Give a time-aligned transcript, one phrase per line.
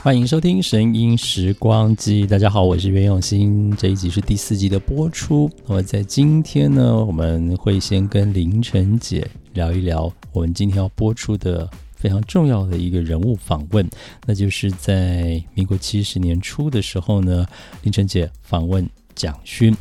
[0.00, 3.74] 欢迎收听《声音时光机》，大家好，我是袁永新。
[3.76, 5.50] 这一集是第四集的播出。
[5.66, 13.86] 那么在今天呢，我们会先跟林晨姐聊一聊我们今天要播出的非常重要的一个人物访问，
[14.24, 17.44] 那就是在民国七十年初的时候呢，
[17.82, 19.76] 林晨姐访问蒋勋。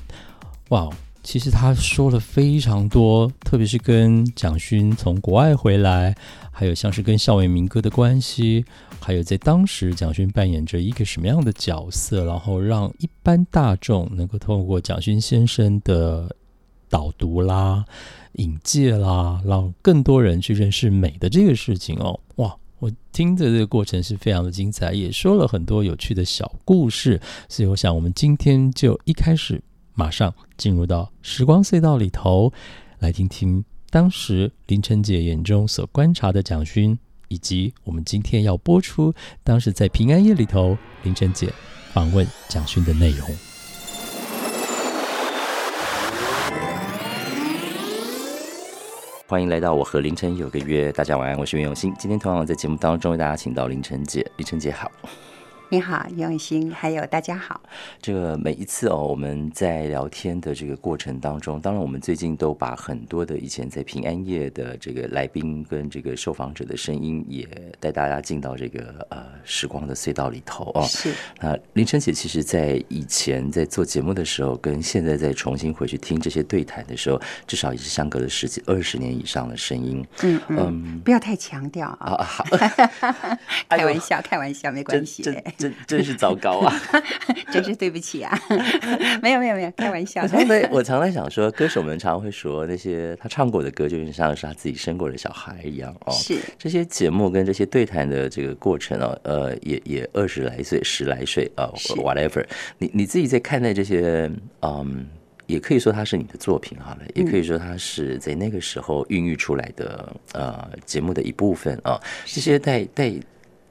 [0.70, 0.90] 哇！
[1.24, 6.16] 其实他说了非常多，特别是跟蒋勋从国外回来，
[6.58, 8.66] 还有像是跟校园民歌的关系，
[9.00, 16.36] 还有在当时蒋勋扮演着一个什么样的角色，然后让一般大众能够透过蒋勋先生的
[16.90, 17.86] 导读啦、
[18.34, 22.20] 引介啦，让更多人去认识美的这个事情哦。
[22.38, 29.62] 哇，我听着这个过程是非常的精彩，也说了很多有趣的小故事，所以我想我们今天就一开始。
[30.00, 32.54] 马上进入到时光隧道里头，
[33.00, 37.00] 来听听当时林晨姐眼中所观察的蒋勋，
[37.30, 39.14] 以及我们今天要播出
[39.46, 41.54] 当时在平安夜里头林晨姐
[41.94, 43.26] 访问蒋勋的内容。
[49.26, 51.94] 欢迎来到我和林晨有个约，大家晚安，我是袁永新。
[51.98, 54.92] 今天同样在节目当中为大家请到林晨姐，林晨姐好。
[55.70, 57.60] 你好，用心，还有大家好。
[58.02, 67.46] 这个每一次哦，我们在聊天的这个过程当中，当然我们最近都把很多的以前在平安夜的这个来宾跟这个受访者的声音，也
[67.82, 70.84] 带大家进到这个呃时光的隧道里头哦。
[70.84, 71.14] 是。
[71.42, 80.06] 那林晨姐其实在以前在做节目的时候，跟现在再重新回去听这些对谈的时候，至少也是相隔了十几二十年以上的声音。
[80.24, 82.24] 嗯嗯，不要太强调啊。
[82.24, 82.46] 好，
[83.68, 85.24] 开玩笑，开玩笑，没关系。
[85.24, 86.74] 真真真是糟糕啊！
[87.52, 88.38] 真是对不起啊！
[89.24, 90.22] 没有没有没有，开玩笑。
[90.22, 96.14] 我常在，我常在想说，歌手们常常会说那些他唱过的歌，就像是他自己生过的小孩一样哦。
[96.14, 102.46] 是这些节目跟这些对谈的这个过程哦，呃，也也二十来岁、十来岁啊，whatever。
[102.78, 104.30] 你你自己在看待这些，
[104.62, 105.08] 嗯，
[105.48, 112.00] 也可以说它是你的作品好了，也可以说它是在那个时候孕育出来的呃节目的一部分啊。
[112.26, 113.12] 这些带带。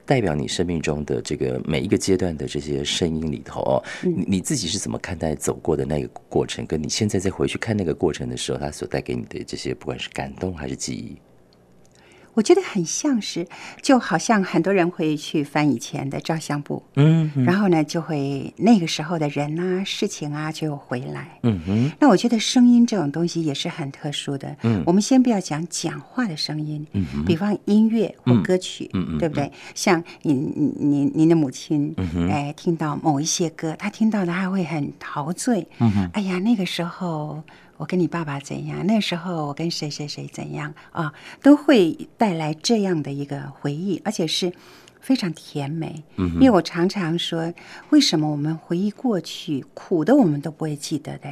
[0.07, 6.65] 代表你生命中的这个每一个阶段的这些声音里头哦，你你自己是怎么看待走过的那个过程？
[6.65, 11.17] 跟你现在再回去看那个过程的时候，它所带给你的这些，不管是感动还是记忆。
[12.37, 13.47] 我觉得很像是，
[13.81, 21.91] 就好像很多人会去翻以前的照相簿，嗯，然后呢，就会那个时候的人啊、事情啊就回来，嗯哼。
[21.99, 29.07] 那我觉得声音这种东西也是很特殊的，嗯，我们先不要讲讲话的声音，嗯比方音乐或歌曲，嗯。
[29.13, 29.51] 嗯，对不对？
[29.73, 31.95] 像您您您的母亲，
[32.29, 36.09] 哎，听到某一些歌，她听到的还会很陶醉，嗯哼。
[36.13, 37.41] 哎呀，那个时候。
[37.77, 38.85] 我跟你爸爸怎样？
[38.85, 41.13] 那时候我跟谁谁谁怎样啊？
[41.41, 44.51] 都会带来这样的一个回忆，而且是
[44.99, 46.03] 非常甜美。
[46.15, 47.53] 嗯，因为我常常说，
[47.91, 51.29] 为什么我们回忆过去苦的，我们都不会记得的？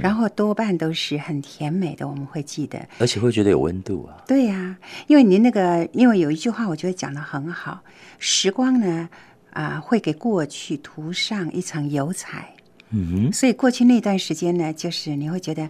[0.00, 4.22] 然后多半都是很甜美的，我们会记得，而且会觉得有温度啊。
[4.26, 4.78] 对呀，
[5.08, 7.82] 因为您那个，因为有一句话，我觉得讲的很好，
[8.18, 9.08] 时光呢，
[9.50, 12.54] 啊，会给过去涂上一层油彩。
[12.92, 15.68] 嗯所以过去那段时间呢，就是你会觉得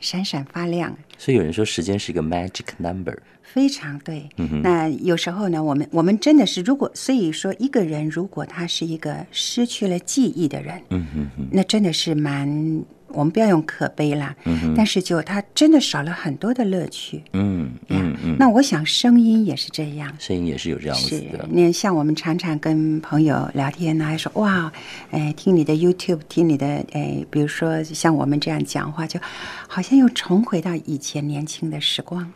[0.00, 0.96] 闪闪发亮。
[1.18, 4.28] 所以有人说时间是一个 magic number，非常对。
[4.36, 12.82] 嗯那有时候呢，我们我们真的是，如果所以说一个人如果他是一个失去了记忆的人，嗯哼哼，那真的是蛮。
[13.14, 14.34] 我们不要用可悲啦，
[14.76, 17.22] 但是就它真的少了很多的乐趣。
[17.32, 18.36] 嗯嗯嗯。
[18.38, 21.48] 那我想声音也是这样，声音也是有这样子的。
[21.50, 24.72] 你像我们常常跟朋友聊天呢，还说哇，
[25.10, 29.20] 哎，听你的 YouTube，听你的哎，比如说像我们这样讲话，就
[29.68, 32.32] 好像又重回到以前年轻的时光。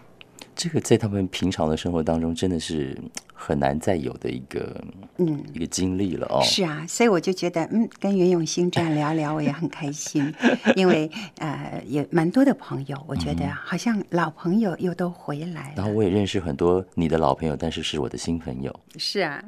[0.55, 2.99] 这个在他们平常的生活当中，真的是
[3.41, 4.77] 很难再有的一个，
[5.19, 6.43] 嗯，一个经历了哦。
[6.43, 10.35] 是啊，所以我就觉得，嗯，跟袁永新这样聊聊，我也很开心，
[10.75, 11.09] 因为
[11.39, 15.75] 呃，也蛮多的朋友，我觉得好像老朋友又都回来了。
[15.77, 18.75] 然后我也认识很多你的老朋友，但是是我的新朋友。
[18.97, 19.43] 是啊，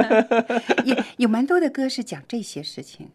[0.84, 3.06] 也有蛮多的歌是讲这些事情，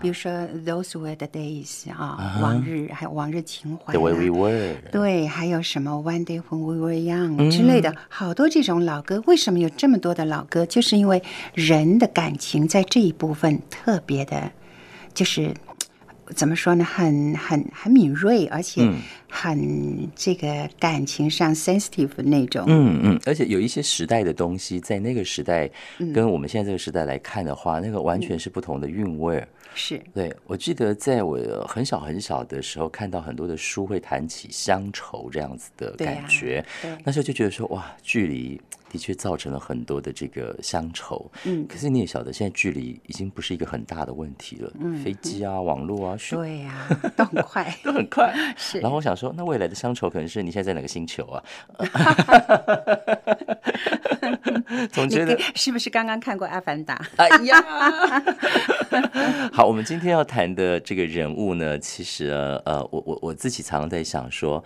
[0.00, 0.32] 比如说
[0.64, 9.22] Those Were the Days 啊，往日还有往日情怀，The Way We Were，对，还有什么 One Day When We Were Young 之类的，好多这种老歌。
[9.26, 10.64] 为什么有这么多的老歌？
[10.64, 11.22] 就是因为
[11.54, 14.52] 人的感情在这一部分特别的，
[15.12, 15.52] 就是
[16.36, 16.84] 怎么说呢？
[16.84, 18.88] 很很很敏锐，而且
[19.28, 22.64] 很这个感情上 sensitive 那种。
[22.68, 25.68] 嗯嗯，而且有一些时代的东西，在那个时代
[26.14, 29.44] 跟我们现在这个时代来看的话，那个完全是不同的韵味。
[29.72, 36.64] 是对，我记得在我很小很小的时候，看到很多的书会谈起乡愁这样子的感觉，
[37.04, 38.60] 那时候就觉得说，哇，距离。
[38.90, 48.80] 的确造成了很多的这个乡愁，嗯，可是你也晓得，现在距离已经不是一个很大的问题了，嗯，飞机啊，网络啊，对呀，都很快， 都很快， 是。
[48.80, 51.42] 然后我想说，那未来的乡愁可能是你现在在哪个星球啊？
[54.92, 56.96] 总觉得是不是刚刚看过《阿凡达》？
[57.16, 57.62] 哎呀，
[59.52, 62.30] 好，我们今天要谈的这个人物呢，其实
[62.64, 64.62] 呃，我我我自己常常在想说。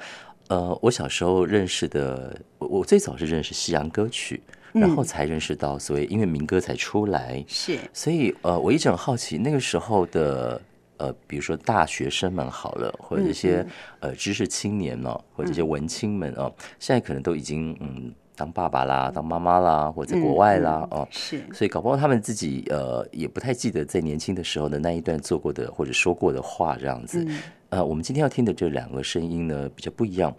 [0.49, 4.43] 呃，我小时候认识的，我我最早是认识西洋歌曲，
[4.73, 10.61] 然后才认识到所谓因为民歌才出来，是，所以呃，我一直很好奇那个时候的
[10.99, 13.67] 呃，比如说大学生们好了，或者一些
[14.00, 27.26] 呃知识青年呢，或者一些文青们哦，现在可能都已经嗯当爸爸啦，当妈妈啦，或者在国外啦哦，是，所以搞不好他们自己呃也不太记得在年轻的时候的那一段做过的或者说过的话这样子。
[27.75, 30.32] 呃，我们今天要听的这两个声音呢，比较不一样。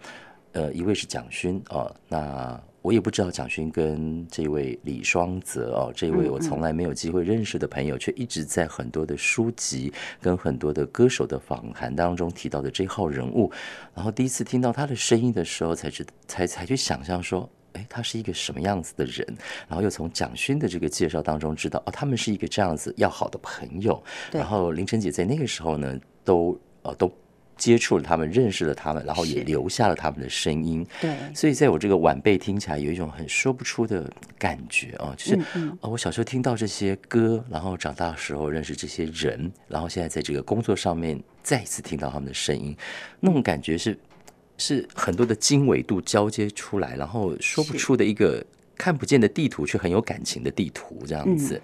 [0.52, 13.52] 呃，一位是蒋勋啊，那我也不知道蒋勋跟这位李双泽哦，这位我从来没有机会认识的朋友，却一直在很多的书籍跟很多的歌手的访谈当中提到的这号人物。
[13.94, 19.26] 然后第一次听到他的声音的时候，才知才才去想象说，哎，他是一个什么样子的人。
[19.68, 24.02] 然后又从蒋勋的这个介绍当中知道，哦，他们是一个这样子要好的朋友。
[24.32, 27.12] 然后林晨姐在那个时候呢，都呃都。
[27.56, 30.86] 接触了他们，认识了他们，然后也留下了他们的声音。
[31.00, 35.36] 对，所以在我这个晚辈听起来有一种很说不出的感觉啊，就是
[35.80, 42.76] 啊，我小时候听到这些歌，然后长大的时候认识这些人，然后现在在这个工作上面再一次听到他们的声音，
[43.20, 43.98] 那种感觉是
[44.58, 48.44] 是很多的经纬度交接出来，然后说不出的一个
[48.76, 51.58] 看不见的地图，却很有感情的地图这样子。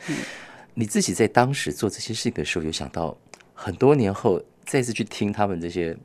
[0.72, 3.14] 你自己在当时做这些事情的时候，有想到
[3.52, 4.42] 很多年后。
[4.64, 5.97] 再次去听他们这些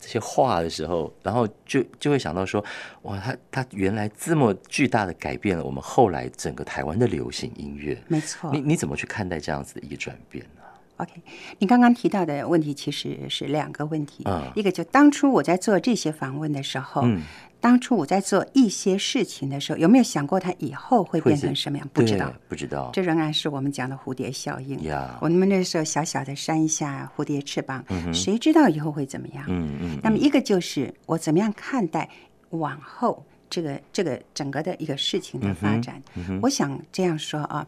[0.00, 2.64] 这些话的时候，然后就就会想到说，
[3.02, 8.02] 哇，他他原来这么巨大的改变了我们后来整个台湾的流行音乐。
[8.08, 10.62] 没错，你你怎么去看待这样子的一个转变呢
[10.96, 11.12] ？OK，
[11.58, 17.22] 你刚刚提到的问题其实是两个问题，嗯，一个就当初我在做这些访问的时候，嗯。
[17.60, 21.86] 当初我在做一些事情的时候，有没有想过它以后会变成什么样？
[21.92, 22.90] 不知道，不知道。
[22.92, 24.78] 这仍然是我们讲的蝴蝶效应。
[25.20, 27.84] 我们那时候小小的扇一下蝴蝶翅膀，
[28.14, 29.44] 谁知道以后会怎么样？
[29.48, 30.00] 嗯嗯。
[30.02, 32.08] 那么一个就是我怎么样看待
[32.50, 36.02] 往后这个这个整个的一个事情的发展？
[36.40, 37.66] 我想这样说啊，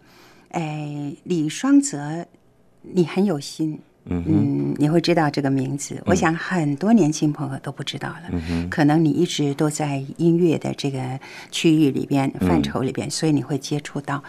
[0.52, 2.26] 哎，李双泽，
[2.80, 3.78] 你很有心。
[4.04, 6.02] 嗯，你会知道这个名字。
[6.06, 8.22] 我想很多年轻朋友都不知道了。
[8.32, 11.20] 嗯可能你一直都在音乐的这个
[11.50, 14.22] 区域里边、范畴里边，所以你会接触到。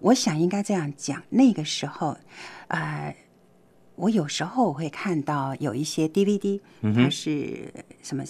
[0.00, 2.16] 我想应该这样讲，那个时候，
[2.68, 3.16] 呃，
[3.96, 6.60] 我有时候会看到有一些 DVD，
[6.94, 7.72] 它是
[8.02, 8.22] 什么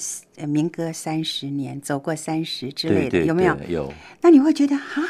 [0.46, 3.58] 民歌三十年、走过三十之类的，有没有？
[3.68, 3.92] 有。
[4.20, 5.02] 那你会觉得哈？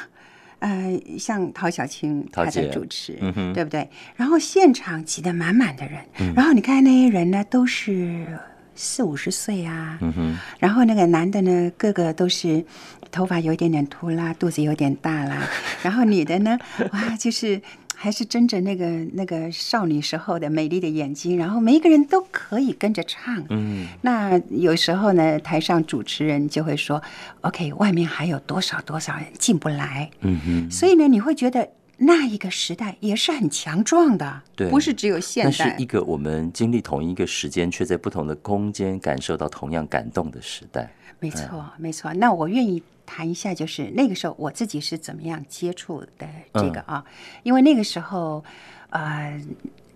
[0.64, 3.86] 呃，像陶小青她在主持，嗯对不对？
[4.16, 6.00] 然后现场挤得满满的人，
[6.34, 8.26] 然后你看那些人呢，都是
[8.74, 12.64] 四五十岁啊，嗯然后那个男的呢，个个都是
[13.10, 15.46] 头发有一点点秃啦，肚子有点大啦，
[15.82, 16.58] 然后女的呢，
[16.92, 17.60] 哇，就是。
[17.94, 23.44] 还是睁着那个那个少女时候的美丽的眼睛，然后每一个人都可以跟着唱。
[23.50, 27.02] 嗯，那有时候呢，台上主持人就会说
[27.42, 35.50] ：“OK，外面还有多少多少人进不来。”嗯哼，所以呢，你会觉得那一个时代也是很强壮的，对，不是只有现代。
[35.50, 40.90] 是一个我们经历同一个时间，却在不同的空间感受到同样感动的时代。
[41.20, 42.12] 没错，没错。
[42.14, 42.82] 那我愿意。
[43.06, 47.04] 谈一下，就是那个时候我自己是怎么样接触的这个啊？
[47.42, 48.42] 因为那个时候，
[48.88, 49.38] 呃，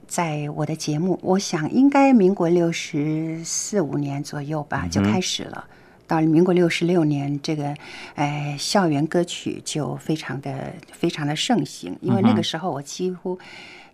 [0.07, 5.65] 在我的节目，我想应该民国六十四五年左右吧就开始了。
[6.09, 7.73] 到了民国六十六年，这个
[8.17, 13.39] 呃校园歌曲就非常的非常的盛行，因为那个时候我几乎。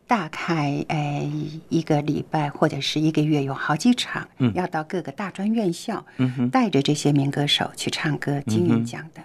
[0.07, 1.33] 大概呃
[1.71, 6.05] 一个礼拜或者是一个月有好几场，要到各个大专院校，
[6.53, 9.23] 带着这些民歌手去唱歌、金韵奖的。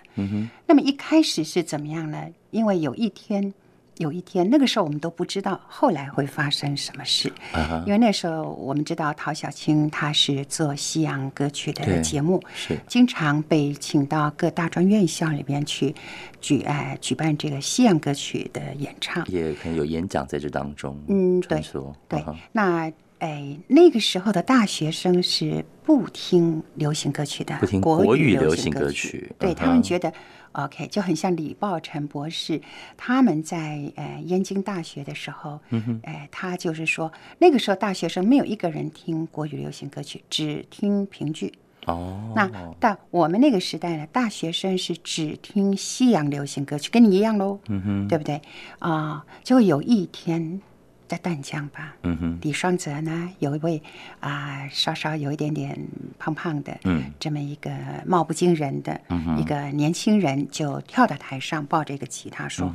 [0.65, 2.25] 那么一开始是怎么样呢？
[2.51, 3.53] 因为有一天。
[3.99, 7.29] 有一天，那个时候我们都不知道后来会发生什么事，
[7.85, 12.79] 因为那时候我们知道陶小青她是做西洋歌曲的节目，是。
[12.87, 15.93] 经常被请到各大专院校里边去
[16.39, 20.97] 举哎举办这个西洋歌曲的演唱，也可能有演讲在这当中。
[21.09, 21.61] 嗯，对，
[22.07, 22.23] 对。
[22.53, 22.89] 那
[23.19, 30.13] 哎，那个时候的大学生是不听流行歌曲的，不听国语流行歌曲，对他们觉得
[30.53, 32.61] OK 就很像李抱辰博士，
[32.97, 35.59] 他们在呃燕京大学的时候，
[36.03, 41.53] 哎，他就是说那个时候大学生没有一个人听国语流行歌曲，只听评剧。
[41.85, 48.41] 哦，那到我们那个时代呢，大学生是只听西洋流行歌曲，跟你一样喽，嗯哼，对不对？
[48.79, 50.61] 啊，就有一天。
[51.09, 53.81] 在淡江吧，嗯哼，李双泽呢，有一位
[54.19, 55.77] 啊，稍稍有一点点
[56.19, 57.71] 胖胖的，嗯，这么一个
[58.05, 59.01] 貌不惊人的
[59.37, 62.71] 一个年轻人，就跳到台上，抱着一个吉他说：“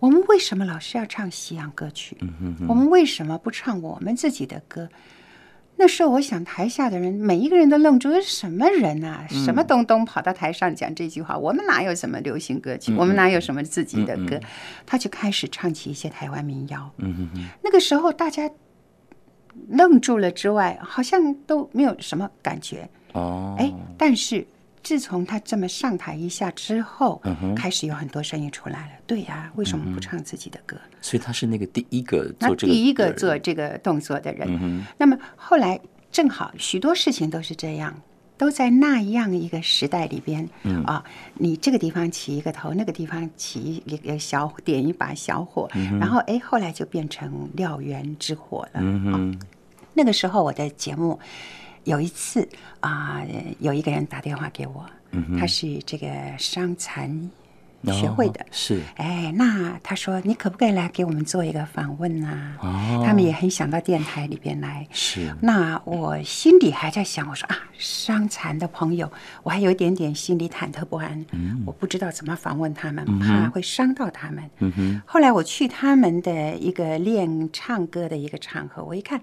[0.00, 2.16] 我们为什么老是要唱西洋歌曲？
[2.20, 4.88] 嗯我们为什么不唱我们自己的歌？”
[5.78, 9.24] 那时候，我想台下的人每一个人都愣住，是什么人啊？
[9.30, 11.38] 什么东东跑到台上讲这句话？
[11.38, 12.92] 我们哪有什么流行歌曲？
[12.96, 14.40] 我们哪有什么自己的歌？
[14.84, 16.90] 他就开始唱起一些台湾民谣。
[17.62, 18.50] 那个时候大家
[19.68, 22.88] 愣住了之外，好像都没有什么感觉。
[23.12, 24.46] 哦，哎，但是。
[24.82, 27.20] 自从他这么上台一下之后，
[27.56, 28.92] 开始有很多声音出来了。
[29.06, 30.76] 对呀，为什么不唱自己的歌？
[31.00, 34.84] 所以他是那个第一个做这个第一个做这个动作的人。
[34.96, 35.78] 那么后来
[36.10, 37.94] 正好许多事情都是这样，
[38.36, 40.48] 都在那样一个时代里边
[40.86, 41.04] 啊。
[41.34, 45.68] 你这个地方起一个头，那个地方起一个小点一把小火，
[46.00, 48.80] 然后哎，后来就变成燎原之火了。
[48.80, 49.38] 嗯
[49.94, 51.18] 那个时候我的节目。
[51.84, 52.48] 有一次
[52.80, 53.22] 啊，
[53.60, 54.84] 有一个人打电话给我，
[55.38, 56.08] 他是这个
[56.38, 57.30] 伤残
[57.84, 62.56] 学会的，是哎，那他说你可不可以来给我们做一个访问呢？
[62.60, 64.84] 哦，他们也很想到电台里边来。
[64.90, 69.10] 是，那我心里还在想，我说啊，伤残的朋友，
[69.44, 74.50] 我还有一点点心里忐忑不安，嗯我不知道怎么访问他们，怕会伤到他们。
[75.06, 79.20] 后来我去他们的一个练唱歌的一个场合，我一看。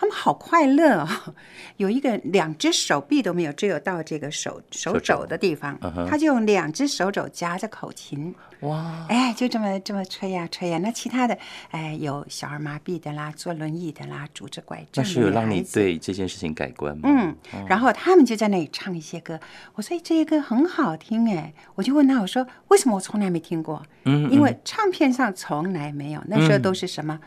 [0.00, 1.34] 他们好快乐哦，
[1.76, 5.78] 有一个两只手臂都没有，只有到这个手手肘的地方，
[6.08, 10.78] 他就用两只手肘夹着口琴，哇，哎，就这么这么吹呀吹呀。
[10.78, 11.36] 那其他的，
[11.70, 15.04] 哎，有小儿麻痹的啦，坐轮椅的啦，拄着拐杖。
[15.04, 17.02] 那是有让你对这件事情改观吗？
[17.04, 17.36] 嗯，
[17.68, 19.38] 然后他们就在那里唱一些歌，
[19.74, 23.82] 我说这些歌很好听哎，我就问他，我说为什么我从来没听过？
[24.06, 27.20] 嗯，因为唱片上从来没有，那时候都是什么？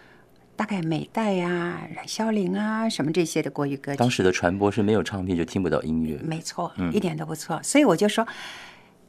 [0.55, 7.59] 大概美代呀、冉肖玲啊，什么这些的国语歌曲，当时的传播是没有唱片就听不到音乐，没错，一点都不错。
[7.63, 8.25] 所以我就说，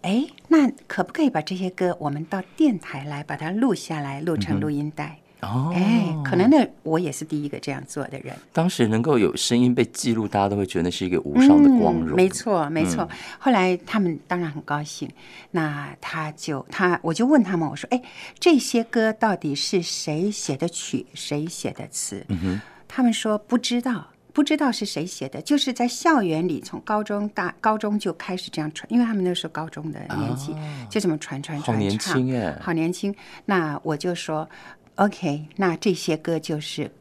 [0.03, 5.19] 哎，那可不可以把这些歌我们到电台来把它录下来，录成录音带？
[5.45, 8.35] 哦，哎，可能那，我也是第一个这样做的人。
[8.53, 12.17] 当时能够有声音被记录，大家都会觉得那是一个无上的光荣。
[12.17, 13.09] 没错，没错。
[13.39, 15.09] 后来他们当然很高兴，
[15.51, 18.03] 那他就他，我就问他们，我说：“哎，
[18.39, 30.55] 这些歌到底是谁写的曲，谁写的词？”嗯哼，他们说不知道，不知道是谁写的，就是在校园里，从高中大高中就开始这样传，因为他们那时候高中的年纪，
[30.89, 33.15] 就这么传传传，好年轻哎，好年轻。
[33.45, 34.49] 那我就说。
[34.97, 36.93] OK，那这些歌就是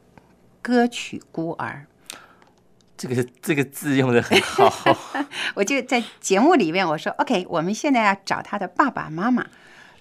[0.61, 1.85] 歌曲孤儿。
[2.97, 4.71] 这个这个字用的很好。
[5.55, 9.45] 我就在节目里面我说 OK，我们现在要找他的爸爸妈妈。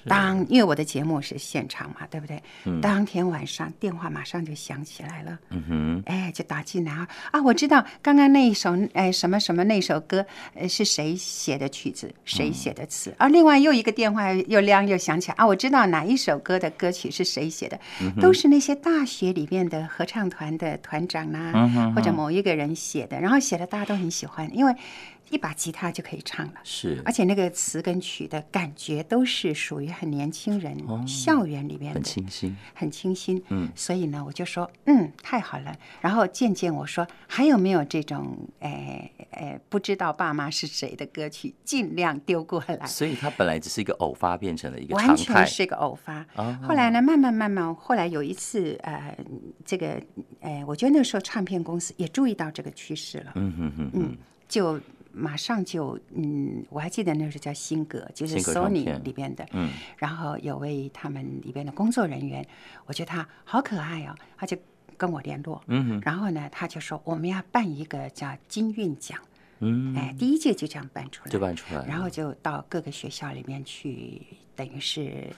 [0.06, 2.42] 当因为我的节目是现场嘛，对不对？
[2.80, 5.38] 当天晚上电话马上就响起来了。
[5.50, 7.08] 嗯哼，哎，就打进来啊！
[7.30, 13.14] 啊，我知道刚刚那一首哎什么什么那首歌，呃是谁写的曲子，谁写的词？
[13.18, 15.46] 啊，另外又一个电话又亮又响起来啊！
[15.46, 17.78] 我知道哪一首歌的歌曲是谁写的，
[18.20, 24.74] 都是那些大学里面的合唱团的团长啊，或者某一个人写的，然后写的大家都很喜欢，因为。
[25.32, 30.76] 一把吉他就可以唱了，是，而且那个词跟曲的感觉都是属于很年轻人
[31.08, 33.42] 校园里面的，很清新，很清新。
[33.48, 35.74] 嗯，所以呢，我就说，嗯，太好了。
[36.02, 42.84] 然后渐渐我说，还有没有这种，诶诶，不知道爸妈是谁的歌曲，尽量丢过来。
[42.86, 46.26] 所以它本来只是一个偶发，变成了一个完全是一个偶发。
[46.62, 49.16] 后来呢，慢慢慢慢，后来有一次，呃，
[49.64, 49.98] 这个，
[50.40, 53.32] 诶，我觉得那时候唱片公司也注意到这个趋势了。
[53.36, 54.78] 嗯哼哼，嗯，就。
[55.12, 62.46] 马上就嗯，我还记得那时候叫新格，就是 Sony 里边的，嗯，然后有位他们里边的工作人员，
[62.86, 64.56] 我觉得他好可爱哦，他就
[64.96, 69.18] 跟我联络，嗯然后呢，他就说我们要办一个叫金韵奖，
[69.60, 74.22] 嗯，哎，第一届就这样办出来，就办出来，然后就到各个学校里面去，
[74.54, 75.28] 等于是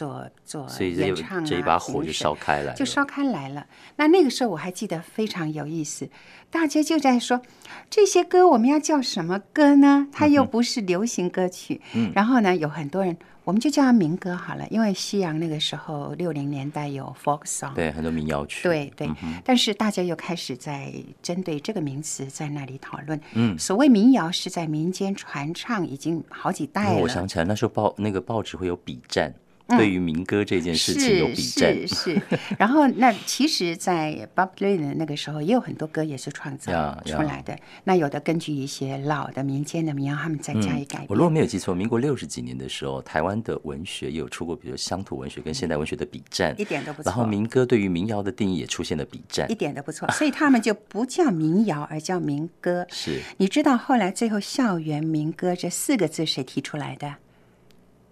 [0.00, 3.66] 做做所以演唱啊，这一把火就烧开了，就烧开来了。
[3.96, 6.08] 那那个时候我还记得非常有意思，
[6.50, 7.42] 大家就在说
[7.90, 10.08] 这些歌我们要叫什么歌呢？
[10.10, 11.82] 它又不是流行歌曲。
[11.92, 13.14] 嗯，然后呢，有很多人。
[13.42, 19.10] 我们就叫它民歌好了，因为西洋那个时候六零年代有 folk song，对，很多民谣曲，对对。
[19.42, 23.20] 但是大家又开始在针对这个名词在那里讨论。
[23.32, 27.00] 嗯，所谓民谣是在民间传唱已经好几代了。
[27.00, 29.34] 我想起来，那时候报那个报纸会有笔战。
[29.76, 32.22] 对于民歌这件事情有比战，是是。
[32.58, 37.58] 然后那其实，在 Bob Dylan 那个时候，也有很多歌也是创造出来的。
[37.84, 41.06] 那有的根据一些老的民间的民谣，他们再加以改编。
[41.08, 47.10] 我如果没有记错，民国六十几年的时候，台湾的文学也有出过，比如乡土文学跟现代文学的比战，一点都不错。
[47.10, 50.10] 然后民歌对于民谣的定义也出现了比战，一点都不错。
[50.12, 52.86] 所以他们就不叫民谣，而叫民歌。
[52.90, 57.14] 是，你知道后来最后“校园民歌”这四个字谁提出来的？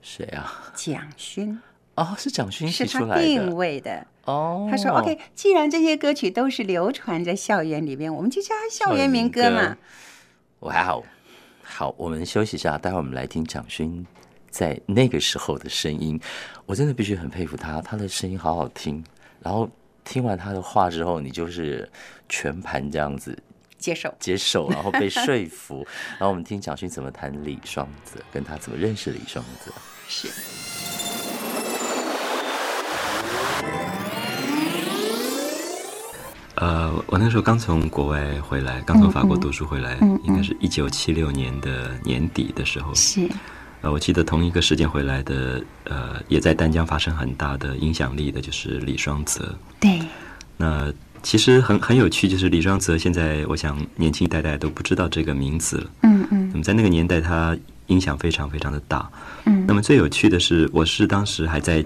[0.09, 0.73] 谁啊？
[0.75, 1.61] 蒋勋
[1.97, 3.23] 哦，是蒋勋提出来的。
[3.23, 9.77] 定位的哦，他说：“OK，既然这些歌曲都是流传在校园里面，我们就叫它校园民歌嘛。”
[10.61, 11.05] 哇哦，
[11.63, 14.07] 好，我们休息一下，待会儿我们来听蒋勋
[14.49, 16.19] 在那个时候的声音。
[16.65, 19.05] 我真的必须很佩服他，他的声音好好听。
[19.43, 19.69] 然后
[20.05, 21.87] 听完他的话之后，你就是
[22.31, 23.39] 全盘这样子
[23.77, 25.87] 接受接受， 然后被说服。
[26.13, 29.71] 然后我们听蒋勋怎么谈李双泽，跟他怎么认识李双泽。
[30.09, 30.29] 是。
[36.55, 42.93] 呃，我那时候刚从国外回来，刚从法国读书回来，应该是一九七六年的年底的时候。
[42.95, 43.29] 是。
[43.81, 49.57] 呃，我记得同一个时间回来的，呃，也在丹江发生很大的影响力的，就是李双泽。
[49.79, 50.01] 对。
[50.57, 55.91] 那其实很很有趣，就是李双泽现在，我想年轻一代代都不知道这个名字了。
[56.03, 56.49] 嗯嗯。
[56.51, 57.57] 那么在那个年代，他
[57.89, 59.07] 影响非常非常的大。
[59.45, 59.65] 嗯。
[59.67, 61.85] 那么最有趣的是，我是当时还在。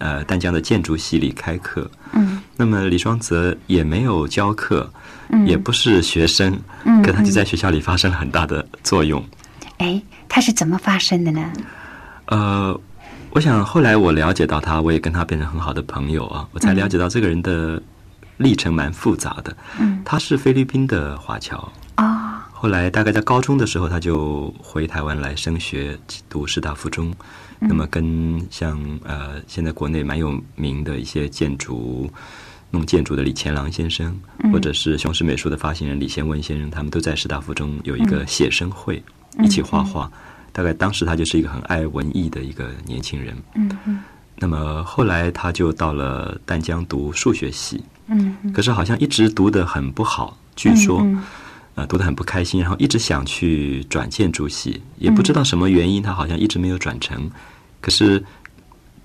[0.00, 4.92] 呃，淡江的建筑系里开课，嗯，那么李双泽也没有教课，
[5.28, 9.24] 嗯，也不是学生，嗯，可他就在学校里发生了很大的作用。
[9.78, 11.52] 哎，他是怎么发生的呢？
[12.26, 12.80] 呃，
[13.30, 17.80] 我想后来我了解到他，我也跟他变成很好的朋友啊，我才了解到这个人的
[18.38, 19.56] 历程蛮复杂的。
[19.78, 21.72] 嗯，他是菲律宾的华侨啊，
[22.64, 25.98] 后来大概在高中的时候，他就回台湾来升学，
[26.30, 27.14] 读师大附中。
[27.60, 32.10] 那么跟像呃现在国内蛮有名的一些建筑
[32.70, 34.18] 弄建筑的李乾郎先生，
[34.50, 39.02] 或者是雄狮美术的发行人李先问先生，他们都在师大附中有一个写生会，
[39.42, 40.10] 一起画画。
[40.50, 43.36] 大概当时他就是一个很爱文艺的一个年轻人。
[43.56, 44.02] 嗯嗯。
[44.36, 47.84] 那么后来他就到了淡江读数学系。
[48.06, 48.34] 嗯。
[48.54, 51.06] 可是好像一直读得很不好，据说，
[51.74, 57.30] 呃，读得很不开心，然后一直想去转建筑系，也不知道什么原因，他好像一直没有转成。
[57.80, 58.22] 可是，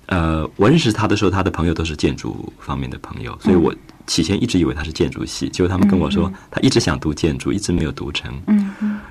[0.05, 3.73] 呃，我认识他的时候，他的朋友都是建筑方面的朋友，所以我
[4.07, 5.49] 起先一直以为他是建筑系。
[5.49, 8.31] 结果他们跟我说，他一直想读建筑，一直没有读成。
[8.47, 8.58] 嗯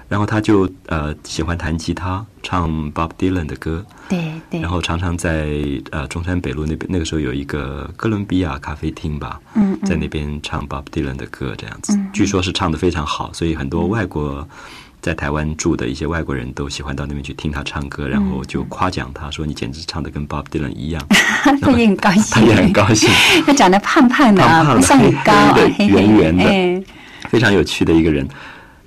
[0.08, 3.84] 然后他就呃喜欢弹吉他，唱 Bob Dylan 的歌。
[4.08, 4.60] 对对。
[4.60, 5.48] 然后常常在
[5.90, 9.40] 呃中山北路那边，那个时候有一个哥伦比亚咖啡厅吧。
[9.54, 14.46] 嗯在那边唱 Bob Dylan 的歌，这样子，据说是唱的非常好，所以很多外国。
[15.00, 21.00] 在台湾住的一些外国人都喜欢到那边去听他唱歌，然后就夸奖他说：“你简直唱的跟 Bob Dylan 一样。
[21.62, 23.08] ”他也很高兴，他也很高兴。
[23.46, 26.84] 他长得胖胖的，胖胖的，很高，圆圆的，
[27.30, 28.28] 非常有趣的一个人。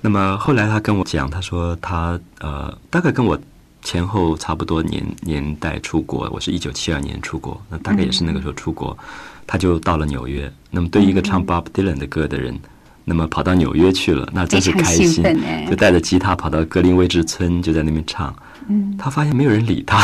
[0.02, 3.38] 那么后来他跟我讲，他说他呃大概跟我
[3.82, 8.98] 前后差不多年年代出国，我是一九七二年出国，那大概也是那个时候出国，
[9.46, 10.52] 他就到了纽约。
[10.70, 12.58] 那么对一个唱 Bob Dylan 的歌的人。
[13.04, 15.24] 那么跑到纽约去了，那真是开心，
[15.68, 18.32] 就带着吉他跑到格林威治村，就在那边唱。
[18.68, 19.98] 嗯，他发现没有人理他。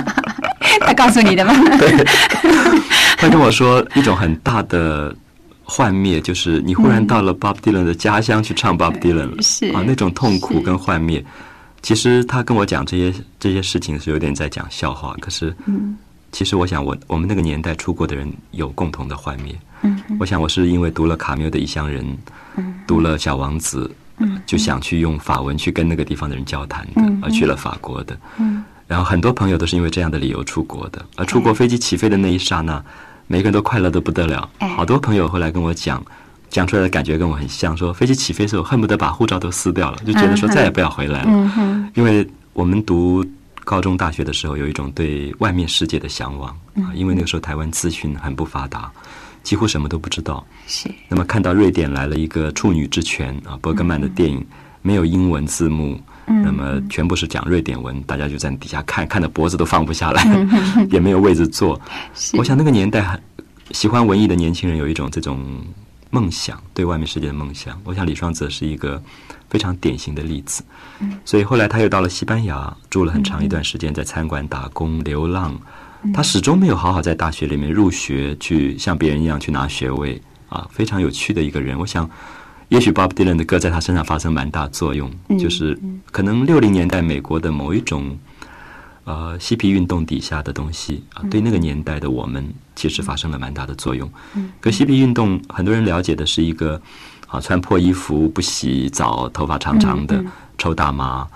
[0.80, 1.52] 他告诉你的吗？
[1.78, 2.02] 对，
[3.18, 5.14] 他跟我说一种很大的
[5.64, 11.24] 幻灭，就是你忽然到了 Bob Dylan 的家乡去唱 Bob Dylan 了，是啊，那种痛苦跟幻灭。
[11.82, 15.96] 其实他跟我讲这些这些事情是有点在讲笑话，可是，嗯，
[16.32, 19.54] 其实我想我我们那个年代出国的人有共同的幻灭。
[19.82, 22.02] 嗯，我想我是因为读了卡缪的《异乡人》，
[22.86, 23.90] 读了《小王子》，
[24.46, 28.18] 就想去用法文去跟那个地方的人交谈的，而去了法国的。
[28.38, 32.82] 嗯，然后很多朋友都是因为这样的理由出国的，而出国飞机起飞的那一刹那，
[33.26, 34.48] 每个人都快乐的不得了。
[34.76, 36.04] 好多朋友后来跟我讲，
[36.50, 41.30] 讲出来的感觉跟我很像，说飞机起飞的时候恨不得把护照都撕掉了，就觉得说再也不要回来了。
[41.30, 43.24] 嗯因为我们读
[43.64, 48.90] 高中、大学的时候有一种对外面世界的向往啊，因为那个时候台湾资讯很不发达。
[49.42, 50.42] 几乎什么都不知道。
[50.66, 50.90] 是。
[51.06, 54.42] 那么看到瑞典来了一个处女之泉啊，伯格曼的电影，
[54.80, 60.24] 没有英文字幕，那么全部是讲瑞典文，大家就在底下看，看的脖子都放不下来，
[60.90, 61.80] 也没有位置坐。
[62.38, 63.20] 我想那个年代很
[63.72, 65.38] 喜欢文艺的年轻人有一种这种
[66.10, 67.78] 梦想，对外面世界的梦想。
[67.84, 69.02] 我想李双泽是一个
[69.50, 70.64] 非常典型的例子。
[71.24, 75.58] 所以后来他又到了西班牙，住了很长一段时间，在餐馆打工流浪。
[76.14, 81.78] 他始终没有好好在大学里面入学，去像别人一样去拿学位啊，非常有趣的一个人。
[81.78, 82.08] 我想。
[82.68, 85.78] 也许 Bob Dylan 的歌在他身上发生蛮大作用，就是
[86.10, 88.18] 可能六零年代美国的某一种
[89.04, 94.10] 呃嬉皮运动底下的东西啊，对那个年代的我们其实发生了蛮大的作用。
[94.60, 96.80] 可嬉皮运动很多人了解的是一个
[97.28, 100.24] 啊穿破衣服、不洗澡、头发长长的、
[100.56, 101.26] 抽大麻。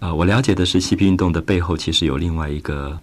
[0.00, 2.98] 呃，我了解的是嬉皮运动的背后其实有另外一个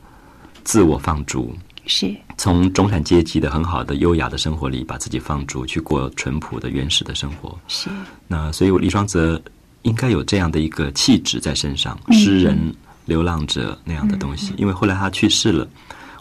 [0.64, 1.56] 自我放逐。
[1.86, 7.58] 是从中产阶级的很好的优雅的生活里，把自己放逐，去过淳朴的原始的生活。
[7.68, 7.90] 是
[8.28, 9.42] 那，所以李双泽
[9.82, 12.74] 应该有这样的一个气质在身上，诗人、
[13.06, 14.54] 流浪者那样的东西。
[14.58, 15.68] 因为后来他去世了，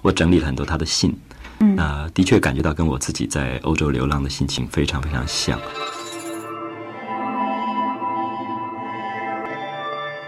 [0.02, 1.14] 我整理了很多他的信，
[1.58, 5.60] 那的确感觉到跟我自己在欧洲流浪的心情非常非常像。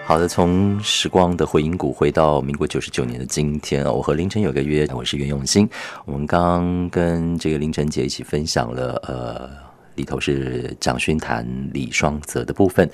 [0.05, 5.67] 好的，从时光的回音谷回到民国九十九年的今天我和凌晨有个约，我是袁永新。
[6.05, 9.49] 我们刚跟这个凌晨姐一起分享了，呃，
[9.95, 12.91] 里头是蒋勋谈李双泽的部分。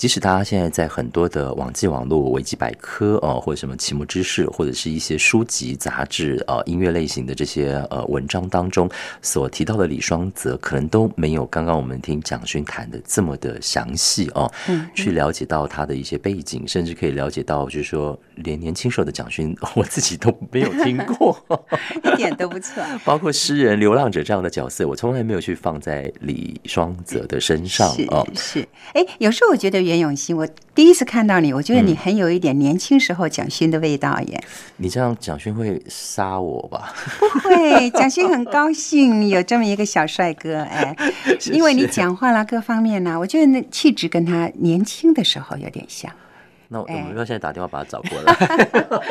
[0.00, 8.88] 即使大家现在在很多的网际网络、维基百科啊，或者什么奇摩知识，或者是一些书籍、杂志啊、音乐类型的这些呃文章当中
[9.20, 14.50] 所提到的李双泽，可能都没有刚刚我们听蒋勋谈的这么的详细哦。
[14.68, 21.38] 嗯，去了解到他的一些背景，甚至可以了解到，就是说连年轻时候的蒋勋， 我自己都没有听过，
[22.10, 22.82] 一点都不错。
[23.04, 28.26] 包括诗人、流浪者这样的角色，我从来没有去放在李双泽的身上哦。
[28.34, 29.89] 是，哎，有时候我觉得。
[29.90, 34.40] 袁永新，我第一次看到你，我觉得你很有一点年轻时候蒋勋的味道耶。
[34.76, 36.94] 你这样蒋勋会杀我吧？
[37.18, 40.94] 不会，蒋勋很高兴有这么一个小帅哥哎，
[41.50, 46.08] 因为你讲话啦各方面呢，我觉得那气质跟他年轻的时候有点像。
[46.72, 48.32] 那我们要现在打电话把他找过来。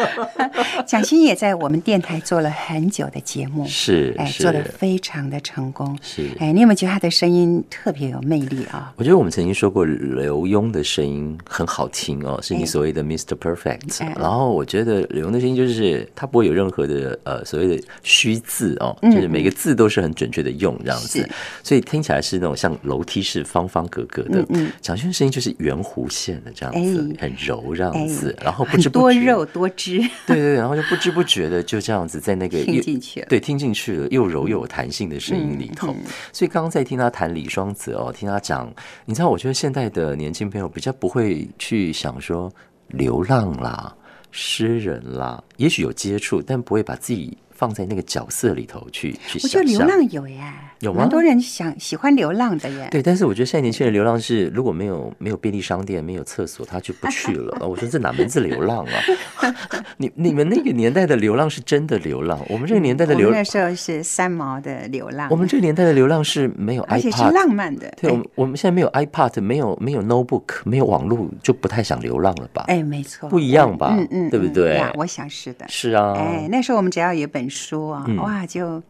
[0.87, 5.97] 蒋欣也在我们电台做了很久的节目，是，哎，做的非常的成功。
[6.01, 8.93] 是，哎，你有没有觉得他的声音特别有魅力啊？
[8.95, 13.35] 我觉得我们曾经说过刘墉的声音很好听哦，是你所谓的 Mr.
[13.35, 14.05] Perfect。
[14.17, 21.27] 然后我觉得刘墉的声音就是他不会有任何的呃所谓的虚字哦，就是每个字都是很准确的用这样子，
[21.61, 24.47] 所以听起来是那种像楼梯式方方格格的。
[24.79, 27.29] 蒋欣的声音就是圆弧线的这样子，很。
[27.48, 35.95] 柔这样子，然后不知多肉多汁，对对对，然后就不知不觉的就这样子在那个听进去了，对，听进去了，又柔又有弹性的声音里头。
[36.33, 38.71] 所以刚刚在听他谈李双泽哦，听他讲，
[39.05, 42.51] 你知道，我觉得现在的年轻朋友比较不会去想说
[42.87, 43.95] 流浪啦、
[44.31, 47.37] 诗人啦，也许有接触，但不会把自己。
[47.59, 49.43] 放在那个角色里头去去想。
[49.43, 51.01] 我觉得流浪有呀，有吗？
[51.01, 52.87] 很多人想喜欢流浪的耶。
[52.91, 57.57] 对，但是我觉得现在年轻人流浪是，如果没有没有便利商店、没有厕所，他就不 去了。
[57.67, 58.93] 我说这哪门子流浪啊？
[59.97, 65.27] 你你们那个年代的流浪是真的流浪，我们这个年代的流浪那时候是三毛的流浪。
[65.29, 67.93] 我们这个年代的流浪是没有，而且是浪漫的。
[67.99, 72.63] 对，我们我们现在没有 iPad，没有没有 notebook，没有网络，就不太想流浪了吧？
[72.67, 73.95] 哎，没错，不一样吧？
[73.97, 74.81] 嗯嗯，对不对？
[74.95, 75.65] 我想是的。
[75.67, 76.13] 是啊。
[76.15, 78.05] 哎，那时候我们只要有本书啊。
[78.17, 78.81] 哇，就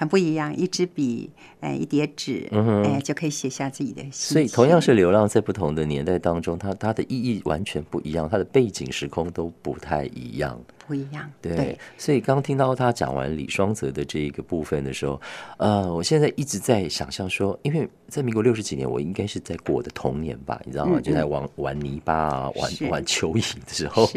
[0.00, 1.28] 很不一样，一支笔，
[1.60, 2.48] 哎，一叠纸，
[2.86, 4.10] 哎，就可以写下自己的心。
[4.12, 11.30] 所以，同样是流浪，在不同的年代当中，它它的意义完全不一样，它的背景时空都不太一样，不一样。
[11.42, 15.20] 对，所以刚听到他讲完李双泽的这一个部分的时候，
[15.58, 20.98] 呃，我现在一直在想象说，因为在民国六十几年，我应该是在过我的童年吧，你知道吗？
[20.98, 24.08] 就在玩玩泥巴啊，玩玩 蚯蚓的时候，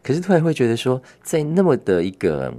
[0.00, 2.54] 可是突然会觉得说，在那么的一个。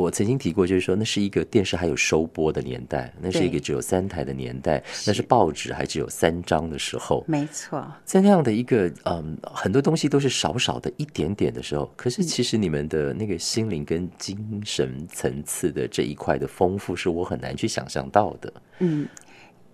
[0.00, 7.24] 我曾经提过，就是说，那是一个电视还有收播的年代，那是一个只有三台的年代，那是报纸还只有三张的时候。
[7.28, 18.52] 没错，在那样的一个嗯，很多东西都是少少的一点点的时候，可是其实你们的那个心灵跟精神层次的这一块的丰富，是我很难去想象到的。
[18.78, 19.06] 嗯，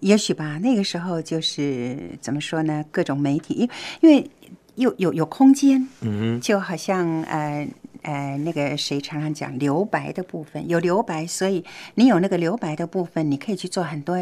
[0.01, 2.85] 也许吧，那个时候就是怎么说呢？
[2.91, 3.69] 各种媒体，因
[4.01, 4.31] 因为
[4.75, 7.69] 有有有空间，嗯，就好像呃。
[8.07, 11.65] 呃，那个谁常常讲留白的部分有留白，所以
[11.97, 14.15] 你有那个留白的部分，你可以去做很多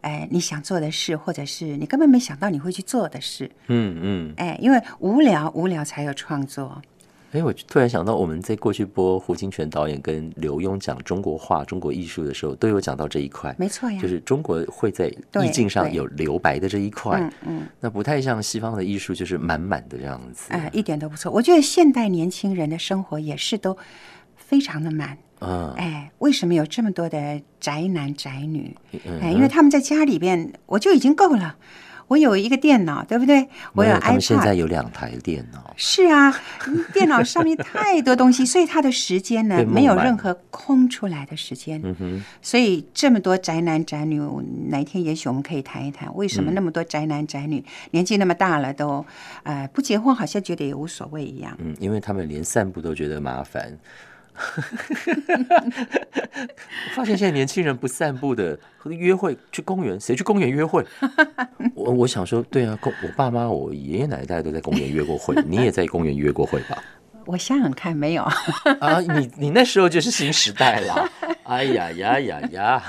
[0.00, 3.50] 呃你想做的事，或者是你根本没想到你会去做的事。
[3.66, 4.34] 嗯嗯。
[4.36, 6.80] 哎，因为无聊，无聊才有创作。
[7.32, 13.54] 哎，我突然想到，我们在过去播胡金铨导演跟刘墉讲中国画、中国艺术的时候，都有讲到这一块。
[13.58, 15.08] 没错呀，就是中国会在
[15.42, 17.18] 意境上有留白的这一块。
[17.18, 20.52] 嗯嗯，那不太像西方的艺术，就是满满的这样子。
[20.52, 21.32] 哎，一点都不错。
[21.32, 23.74] 我觉得现代年轻人的生活也是都
[24.36, 25.16] 非常的满。
[25.40, 28.76] 嗯，哎，为什么有这么多的宅男宅女？
[29.22, 31.56] 哎，因为他们在家里边，我就已经够了。
[32.12, 33.48] 我有一个电脑，对不对？
[33.72, 34.20] 我有 iPad。
[34.20, 35.72] 现在有两台电脑。
[35.78, 36.34] 是啊，
[36.92, 41.80] 电脑上面太多东西，所以他的时间呢，没有任何空出来的时间。
[41.82, 42.24] 嗯哼。
[42.42, 44.20] 所以这么多宅男宅女，
[44.68, 49.04] 哪一天也许我们可以谈一谈，为什么那么多宅男宅女年纪那么大了都，
[49.44, 51.56] 呃，不结婚好像觉得也无所谓一样。
[51.64, 53.78] 嗯，因为他们连散步都觉得麻烦。
[56.94, 60.84] 发现现在年轻人不散步的，约会去公园，谁去公园约会？
[61.74, 66.82] 我我想说，对啊，公我爸妈、我爷爷奶奶大都在公园约过会， 你也在公园约过会吧？
[67.26, 68.22] 我想想看，没有
[68.80, 69.00] 啊？
[69.00, 71.08] 你你那时候就是新时代了。
[71.52, 72.82] 哎呀呀呀呀！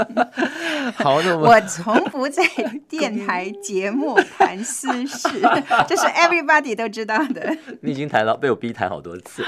[0.96, 2.42] 好，那我从不在
[2.86, 5.28] 电台节目谈私事，
[5.88, 7.56] 这是 everybody 都知道的。
[7.80, 9.42] 你已经谈了，被我逼谈好多次。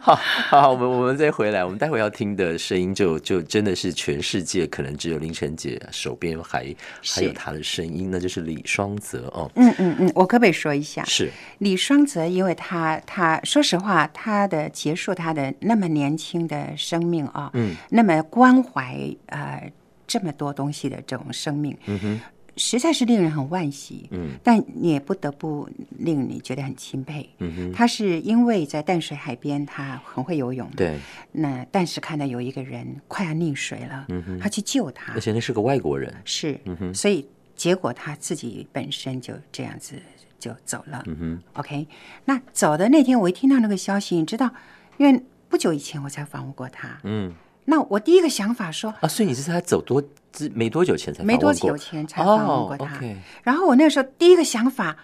[0.00, 0.18] 好
[0.48, 9.50] 好，我们我们再回来，我们待会要听的声音，就就真的是全世界可能只有林晨姐手边还还有她的声音，那就是李双泽哦。
[9.56, 11.04] 嗯嗯嗯，我可不可以说一下？
[11.04, 17.50] 是李双泽，因为他他说实话，他的结束他的那么年轻的生命啊。
[17.52, 19.72] 嗯，那么关怀呃
[20.06, 22.20] 这么多东西的这种生命，嗯哼，
[22.56, 24.08] 实在是令人很惋惜。
[24.12, 27.28] 嗯，但也不得不令你觉得很钦佩。
[27.38, 30.70] 嗯哼，他是因为在淡水海边，他很会游泳。
[30.76, 30.98] 对，
[31.32, 36.14] 那但是看到有一个人快要溺水了，嗯哼，他去救他，而且那是个外国人。
[36.24, 39.94] 是，嗯哼，所以结果他自己本身就这样子
[40.38, 41.02] 就走了。
[41.06, 41.88] 嗯哼，OK，
[42.26, 44.52] 那走的那天，我一听到那个消息，你知道，
[44.98, 47.00] 因为不久以前我才访问过他。
[47.04, 47.34] 嗯。
[47.66, 53.00] 那我第一个想法说啊，所以你是他走多之没多久前才没多久前才访问过他。
[53.42, 54.96] 然后我那时候第一个想法，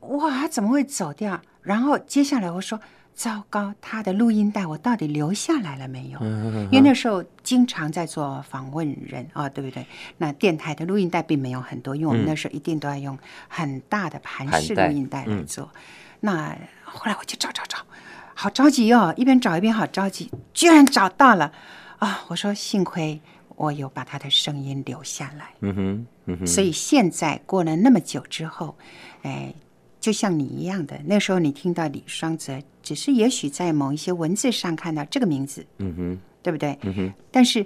[0.00, 1.40] 哇，他怎么会走掉？
[1.62, 2.78] 然后接下来我说，
[3.14, 6.20] 糟糕，他的录音带我到底留下来了没有？
[6.70, 9.86] 因为那时候经常在做访问人啊，对不对？
[10.18, 15.70] 那电台的录音带并没有很多，因为我们那时候一定都要用很大的盘式录音带来做。
[16.20, 17.78] 那后来我就找找找，
[18.34, 21.52] 好着急哦，一边找一边好着急，居然找到了。
[22.02, 22.24] 啊！
[22.26, 23.20] 我说幸亏
[23.54, 25.54] 我有把他的声音留下来。
[25.60, 26.46] 嗯哼，嗯哼。
[26.46, 28.76] 所以现在过了那么久之后，
[29.22, 29.54] 哎，
[30.00, 35.64] 就像你一样的，那时候你听到李双泽，只是也许在某一些文字上看到这个名字。
[35.78, 36.76] 嗯哼，对不对？
[36.82, 37.12] 嗯哼。
[37.30, 37.64] 但是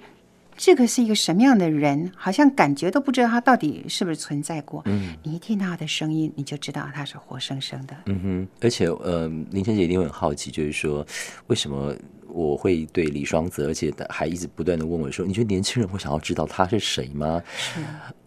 [0.57, 2.11] 这个是一个什么样的人？
[2.17, 4.83] 好像感觉都不知道他到底是不是存在过。
[4.87, 5.17] 嗯。
[5.23, 7.97] 你一听到他的声音，你就知道他是活生生的。
[8.07, 8.49] 嗯哼。
[8.61, 11.07] 而且，呃，林晨姐一定会很好奇，就是说
[11.47, 11.95] 为什么？
[12.29, 17.43] 我会对李双泽，而且还一直不断的问我说：“你觉得年轻人会想要知道他是谁吗？”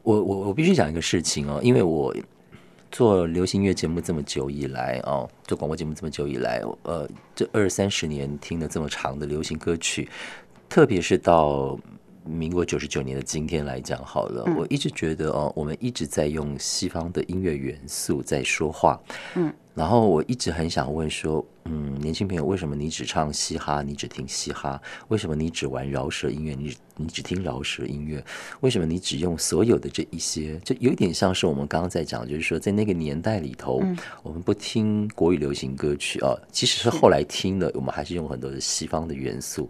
[0.01, 2.15] 我我我必须讲一个事情哦，因为我
[2.91, 10.09] 做流行音乐节目这么久以来哦，做广播节目这么久以来，呃，这二三十年听了这么长的流行歌曲，
[10.67, 11.77] 特别是到
[12.29, 18.99] 民国九十九年的今天来讲，好了，我一直觉得哦，我们一直在用西方的音乐元素在说话，
[19.35, 19.51] 嗯。
[19.75, 24.81] 然后我一直很想问说，嗯，年轻朋友，为什么你只唱嘻哈，你只听嘻哈？
[25.07, 28.21] 为什么你只玩饶舌音乐，你你只听饶舌音乐？
[28.59, 30.59] 为什么你只用所有的这一些？
[30.65, 33.81] 就有点像是我们刚刚在讲，就是说在那个年代里头，
[34.21, 39.69] 我们不听国语流行歌曲啊，即使是后来听了，我们还是用很多的西方的元素。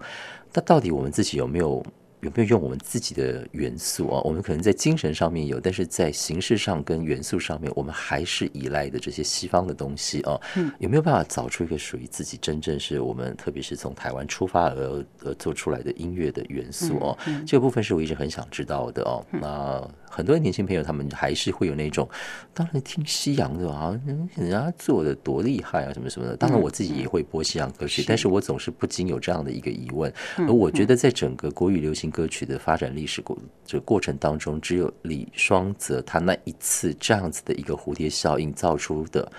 [0.54, 1.86] 那到底我们自己有没有？
[2.22, 4.22] 有没有用我们自己的元素啊？
[4.24, 10.40] 我们可能在精神上面有，但是在形式上跟元素上面，我们还是依赖的这些西方的东西啊。
[10.56, 17.18] 嗯，有没有办法找出一个属于自己真正是我们，特别是从台湾出发而而做出来的音乐的元素哦？
[17.46, 19.26] 这个部分是我一直很想知道的哦。
[19.32, 19.90] 那。
[20.10, 22.10] 很多年轻朋友，他们还是会有那种，
[22.54, 23.98] 当然听西洋的啊，
[24.36, 26.36] 人家做的多厉害啊，什么什么的。
[26.36, 30.12] 当然我自己也会播西洋歌曲，但是我总是不禁有这样的一个疑问。
[30.38, 39.32] 而我觉得，在整个国语流行歌曲的发展历史过这个过程当中，只有李双泽他那一次这样子的一个蝴蝶效应造出的。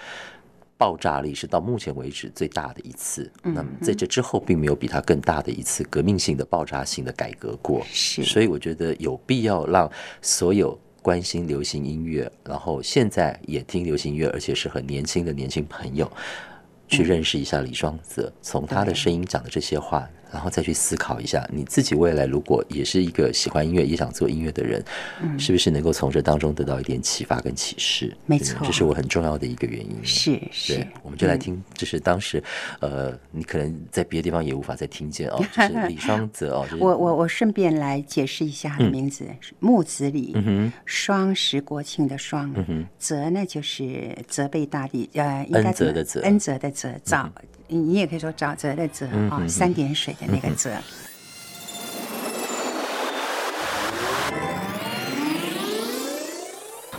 [0.81, 3.31] 爆炸力是到目前为止最大的一次。
[3.43, 7.85] 那么在这之后，并没有比它更大的一次革命性的爆炸性的改革过。
[7.93, 9.91] 是，所以我觉得有必要让
[10.23, 16.11] 所有关心流行音乐，然后现在也听流行音乐，而且是很年轻的年轻朋友，
[16.89, 24.83] 去认识一下李双泽，从他的声音讲的这些话，然后再去思考一下，你自己未来如果也是一个喜欢音乐、也想做音乐的人，
[25.39, 28.17] 是不是能够从这当中得到一点启发跟启示？
[28.27, 29.97] 没错，这是我很重要的一个原因。
[30.03, 32.43] 是是，我们就来听，就是当时，
[32.81, 36.67] 呃，你可能在别的地方也无法再听见哦， 就是李双泽哦。
[36.79, 39.25] 我我我顺便来解释一下他的名字，
[39.59, 40.35] 木子李，
[40.85, 42.55] 双十国庆的双，
[42.99, 47.31] 泽呢就是责备大地，呃，恩泽的泽，恩泽的泽，早。
[47.73, 50.71] 你也可以说沼泽的泽啊，三点水的那个泽。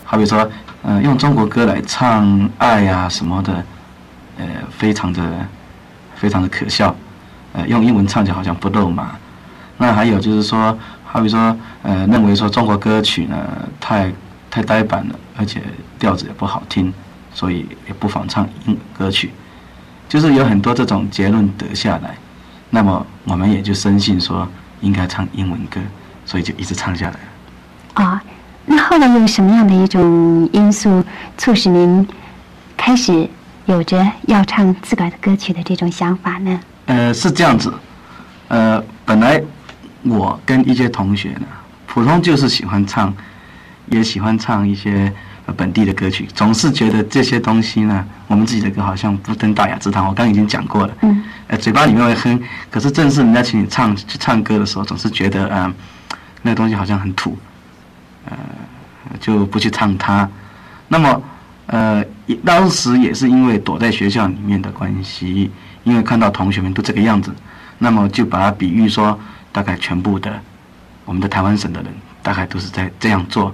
[0.03, 0.49] 好比说，
[0.83, 3.63] 嗯，用中国歌来唱爱呀什么的，
[4.37, 4.45] 呃，
[4.77, 5.21] 非常的
[6.15, 6.93] 非常的可笑。
[7.53, 9.15] 呃，用英文唱就好像不肉麻。
[9.77, 13.37] 那还有就是说，好比说，呃，认为说中国歌曲呢
[13.79, 14.11] 太
[14.49, 15.61] 太呆板了，而且
[15.97, 16.93] 调子也不好听，
[17.33, 19.31] 所以也不妨唱英歌曲。
[20.09, 22.17] 就是有很多这种结论得下来，
[22.73, 24.47] 那么我们也就深信说
[24.79, 25.79] 应该唱英文歌，
[26.25, 28.05] 所以就一直唱下来了。
[28.05, 28.23] 啊，
[28.65, 31.03] 那后来有什么样的一种因素
[31.37, 32.07] 促使您
[32.77, 33.29] 开始
[33.65, 36.59] 有着要唱自个儿的歌曲的这种想法呢？
[36.85, 37.71] 呃，是这样子，
[38.47, 39.43] 呃，本来
[40.03, 41.45] 我跟一些同学呢，
[41.85, 43.13] 普通就是喜欢唱，
[43.87, 45.13] 也喜欢唱一些。
[45.57, 50.07] 本地的歌曲，总是觉得这些东西呢，我们自己的歌好像不登大雅之堂。
[50.07, 51.21] 我刚已经讲过了，嗯，
[51.57, 55.73] 嘴巴里面会哼，可是正式人家请你唱去唱歌的时候，总是觉得啊，
[56.41, 57.37] 那个东西好像很土，
[58.25, 58.37] 呃，
[59.19, 60.27] 就不去唱它。
[60.87, 61.23] 那么，
[61.67, 62.03] 呃，
[62.45, 65.51] 当时也是因为躲在学校里面的关系，
[65.83, 67.33] 因为看到同学们都这个样子，
[67.79, 69.17] 那么就把它比喻说，
[69.51, 70.31] 大概全部的
[71.05, 73.53] 我们的台湾省的人，大概都是在这样做。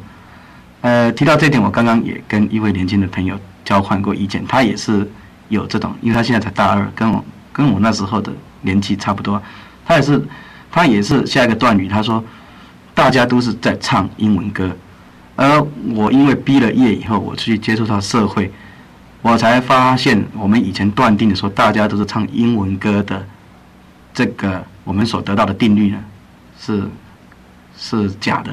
[0.81, 5.09] 呃，提到这点，我刚刚也跟一位年轻的朋友交换过意见，他也是
[5.49, 7.23] 有这种，因为他现在才大二，跟我
[7.57, 9.41] 跟我那时候的年纪差不多，
[9.83, 10.23] 他也是，
[10.71, 12.23] 他也是下一个段语，他说，
[12.93, 14.71] 大家都是在唱英文歌，
[15.35, 15.61] 而
[15.95, 18.51] 我因为毕了业以后，我去接触到社会，
[19.23, 23.25] 我才发现我们以前断定的说大家都是唱英文歌的，
[24.13, 25.97] 这个我们所得到的定律呢，
[26.59, 26.83] 是
[27.75, 28.51] 是假的，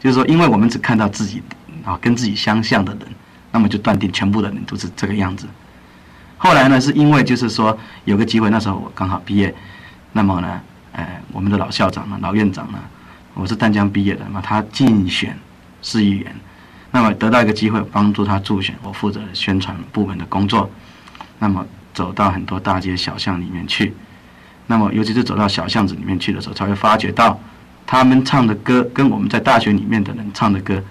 [0.00, 1.42] 就是说，因为我们只看到自己。
[1.84, 3.02] 啊，跟自己相像的人，
[3.52, 5.46] 那么就断定全部的人都是这个样子。
[6.38, 9.54] 后来呢，是因为就是说有个机会，那时候我刚好毕业，
[10.12, 10.60] 那么呢，
[10.92, 12.78] 呃，我们的老校长呢，老院长呢，
[13.34, 15.36] 我是淡江毕业的，那么他竞选
[15.82, 16.34] 市议员，
[16.90, 20.70] 那么得到一个机会帮助他助选，我负责宣传部门的工作，
[21.38, 23.94] 那么走到很多大街小巷里面去，
[24.66, 27.40] 那么尤其是走到小巷子里面去的时候，才会发觉到
[27.86, 30.82] 他们唱的歌跟我们在大学里面的人唱的歌。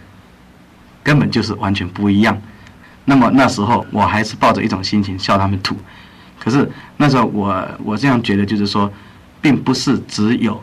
[1.03, 2.35] 根本就是完全不一样。
[3.05, 5.77] 那么那时候我还是抱着一种心情笑他们土。
[6.39, 8.91] 可是那时候我我这样觉得就是说，
[9.41, 10.61] 并不是只有，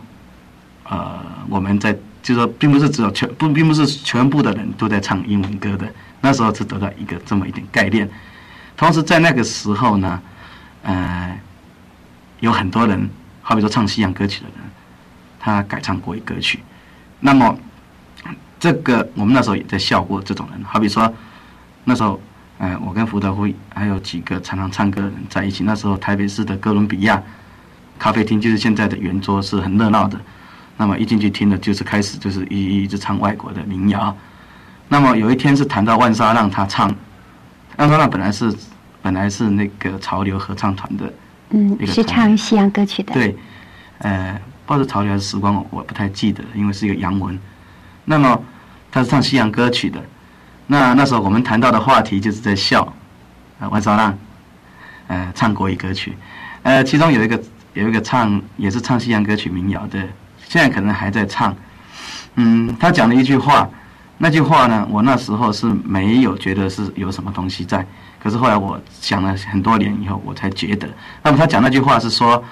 [0.85, 5.87] 呃，我们在就是说，并不是只有全不并不是全部的人都在唱英文歌的。
[6.21, 8.09] 那时候是得到一个这么一点概念。
[8.77, 10.21] 同时在那个时候呢，
[10.83, 11.39] 呃，
[12.41, 13.09] 有很多人，
[13.41, 14.59] 好比说唱西洋歌曲的人，
[15.39, 16.61] 他改唱国语歌曲。
[17.21, 17.57] 那么。
[18.61, 21.13] 这个我们那时候也在笑过这种人，好比说，
[21.83, 22.23] 那时候，
[22.63, 25.65] 哎，我跟福德辉还有几个常常唱歌的人在一起。
[25.65, 27.21] 那时候台北市的哥伦比亚
[27.99, 30.17] 咖啡厅就是现在的圆桌，是很热闹的。
[30.77, 34.17] 那么一进去听的，就是开始就是一一直唱外国的民谣。
[34.89, 36.89] 那么有一天是谈到万沙让他唱，
[37.79, 38.55] 万沙让本来是
[39.03, 41.13] 本来是那个潮流合唱团的，
[41.51, 43.13] 嗯，是唱西洋歌曲的。
[43.13, 43.37] 对，
[43.99, 47.37] 呃，不知道是潮流还是时光，我不太记得，因为是一个洋文。
[48.05, 48.41] 那么。
[48.95, 49.99] 他是唱西洋歌曲的，
[50.73, 52.83] 那那时候我们谈到的话题就是在笑，
[53.61, 54.19] 啊，万绍浪，
[55.07, 56.17] 呃，唱国语歌曲，
[56.63, 57.39] 呃，其中有一个
[57.75, 59.99] 有一个唱也是唱西洋歌曲民谣的，
[60.49, 61.55] 现在可能还在唱，
[62.37, 63.69] 嗯，他讲了一句话，
[64.17, 67.87] 那句话呢，我那时候是没有觉得是有什么东西在，
[68.19, 70.89] 可是后来我想了很多年以后，我才觉得，
[71.23, 72.43] 那么他讲那句话是说，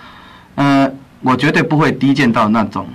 [0.57, 0.87] 呃，
[1.23, 2.87] 我绝对不会低贱到那种，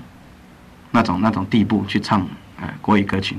[0.92, 2.28] 那种那种地步去唱。
[2.62, 3.36] 呃，国语歌曲，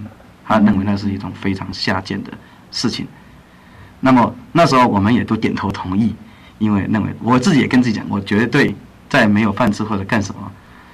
[0.49, 2.33] 他认为那是一种非常下贱的
[2.71, 3.05] 事情。
[3.99, 6.15] 那么那时候我们也都点头同意，
[6.59, 8.73] 因为认为我自己也跟自己讲，我绝对
[9.09, 10.53] 在没有饭吃或者干什么，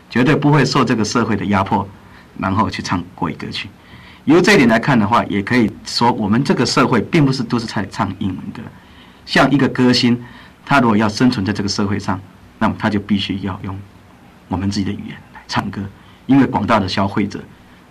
[0.08, 1.86] 绝对不会受这个社会的压迫，
[2.38, 3.68] 然后去唱国语歌曲。
[4.24, 8.62] 由这一点来看的话，也可以说我们这个社会并不是都是在唱英文歌。
[9.26, 10.18] 像一个歌星，
[10.64, 12.18] 他如果要生存在这个社会上，
[12.58, 13.78] 那么他就必须要用
[14.48, 15.82] 我们自己的语言来唱歌，
[16.24, 17.38] 因为广大的消费者。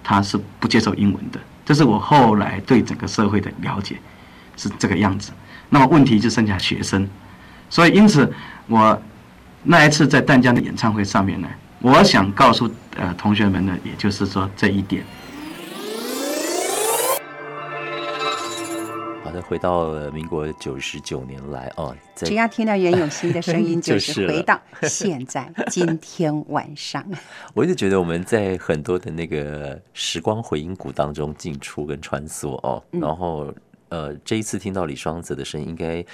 [0.04, 3.98] 他是不接受英文的，这是我后来对整个社会的了解，
[4.58, 5.32] 是这个样子。
[5.70, 7.08] 那么问题就剩下学生，
[7.70, 8.32] 所以因此
[8.68, 9.02] 我
[9.64, 11.48] 那一次在淡江的演唱会上面呢，
[11.80, 15.04] 我想告诉呃同学们呢，也就是说这一点。
[19.24, 27.06] 好的，回到了民国九十九年来哦，只要听到袁永新的声音， 就是回到现在今天晚上。
[27.54, 33.54] 我一直觉得我们在很多的那个时光回音谷当中进出跟穿梭哦，然后
[33.90, 36.06] 呃，这一次听到李双泽的声音，应该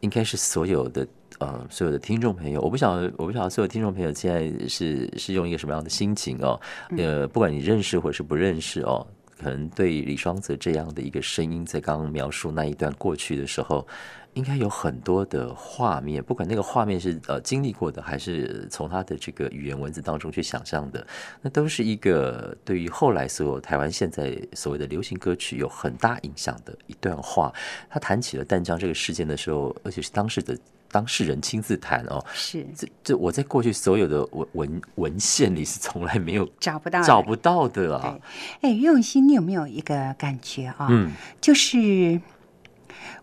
[0.00, 1.06] 应该是所有的
[1.38, 6.60] 呃所有的听众朋友，我不晓得我不晓得所有听众朋友现在是是用一个什么样的心情哦，
[6.98, 9.06] 呃，不管你认识或是不认识哦。
[9.38, 13.86] 可能对李双泽这样的一个声音，在刚刚描述那一段过去的时候，
[14.34, 21.06] 应该有很多的画面，不管那个画面是呃经历过的，还是从他的这个语言文字当中去想象的，
[21.42, 27.52] 那都是一个对于后来所有台湾现在所谓的流行歌曲有很大影响的一段话。
[27.88, 30.56] 他谈起了淡江这个事件的时候，而且是当时的。
[30.96, 38.18] 当事人亲自谈哦，是这这我在过去所有的文文文献里是从来没有找不到找不到的啊。
[38.62, 40.86] 哎，于永新，你有没有一个感觉啊？
[40.88, 42.18] 嗯，就是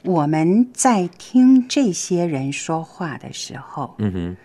[0.04, 4.38] 我们在听这些人说话的时候，嗯哼，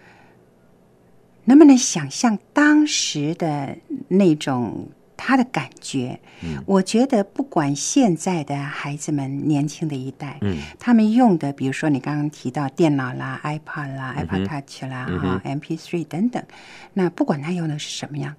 [1.45, 3.77] 能不能想象当时的
[4.09, 4.89] 那种？
[5.19, 6.19] 他的感觉，
[6.65, 10.39] 我觉得不管现在的孩子们年轻的一代，
[10.79, 16.43] 他们用的，比如说你刚刚提到电脑啦、iPad 啦、iPad Touch 啦、哈 MP3 等等，
[16.95, 18.35] 那不管他用的是什么样，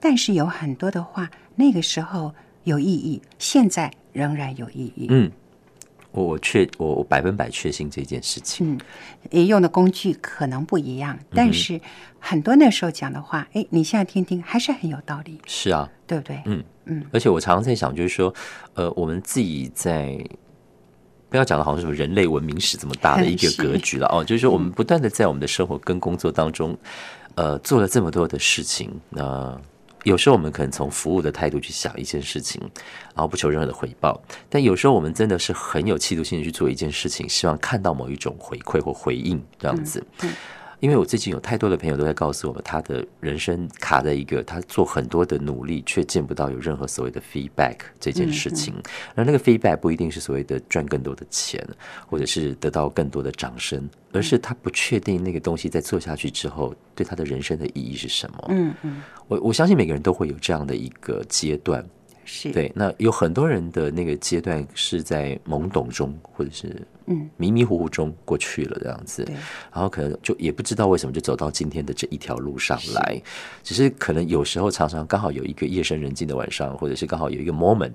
[0.00, 5.06] 但是有很多的话，那个时候有意义，现在仍然有意义。
[5.08, 5.30] 嗯。
[6.14, 8.78] 我我确我我百分百确信这件事情。
[9.30, 11.78] 嗯，用的工具可能不一样，但是
[12.20, 15.40] 很多那时候讲的话，哎，你现在听听还是很有道理。
[15.44, 16.40] 是啊，对不对？
[16.46, 17.04] 嗯嗯。
[17.12, 18.32] 而且我常常在想，就是说，
[18.74, 20.16] 呃，我们自己在
[21.28, 26.78] 不要讲的好像什么人类文明史这么大的一个 格局了哦，就是说，我们不断的在我们的生活跟工作当中，
[27.34, 29.60] 呃，做了这么多的事情，那。
[30.04, 32.60] 有时候我们可能从服务的态度去想一件事情，
[33.14, 34.12] 然后不求任何的回报；
[34.48, 40.04] 但有时候我们真的是很有企图心的去做一件事情，希望看到某一种回馈或回应这样子。
[40.80, 48.74] 因为我最近有太多的朋友都在告诉我们，他的人生卡在一个他做很多的努力，却见不到有任何所谓的 feedback 这件事情。
[49.14, 51.64] 而那个 feedback 不一定是所谓的赚更多的钱，
[52.06, 58.44] 或者是得到更多的掌声，而是他不确定那个东西在做下去之后，对他的人生的意义是什么。
[58.48, 61.84] 嗯嗯，我我相信每个人都会有这样的一个阶段。
[62.34, 62.50] 是。
[62.50, 66.74] 对，那有很多人的那个阶段是在懵懂中，或者是
[67.06, 67.30] 嗯。
[67.36, 69.24] 迷迷糊糊中过去了这样子，
[69.72, 73.22] 然后可能就也不知道为什么就走到今天的这一条路上来，
[73.62, 77.92] 只是可能有时候常常刚好有一个夜深人静的晚上，或者是刚好有一个 moment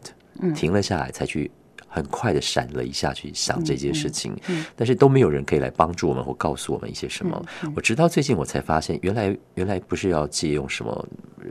[0.56, 1.52] 停了下来，才去。
[1.90, 4.36] 很快的闪了一下去想这件事情，
[4.76, 7.44] 但是都没有人可以来帮助我们或告诉我们一些什么。
[7.76, 11.08] 我直到最近我才发现，原来原来不是要借用什么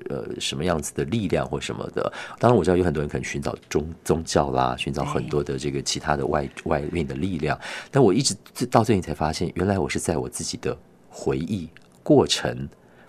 [0.09, 2.13] 呃什么样子的力量或什么的。
[2.39, 7.59] 当然我知道有很多人可能寻找宗宗教啦，寻找很多的这个其他的外外面的力量。
[7.91, 8.35] 但我一直
[8.71, 10.77] 到最近才发现，原来我是在我自己的
[11.11, 11.69] 回忆
[12.03, 12.69] 过程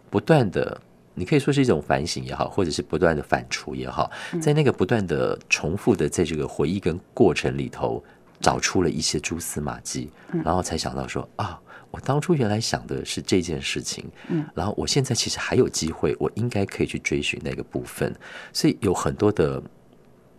[0.09, 0.81] 不断的。
[1.19, 4.09] 你可以说是一种反省也好，或者是不断的反刍也好，
[4.41, 8.01] 在那个不断的重复的在这个回忆跟过程里头，
[8.39, 10.09] 找出了一些蛛丝马迹，
[10.45, 11.59] 然后才想到说啊，
[11.91, 18.15] 我当初原来想的是这件事情，嗯，然后我现在其实还有机会，我应该可以去追寻那个部分。
[18.53, 19.59] 所以有很多的，